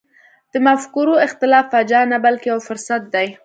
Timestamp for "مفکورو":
0.67-1.13